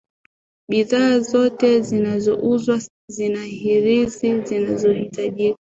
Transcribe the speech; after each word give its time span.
bidhaa 0.69 1.19
zote 1.19 1.81
zinazouzwa 1.81 2.79
zina 3.07 3.43
hirizi 3.43 4.41
zinazohitajika 4.41 5.47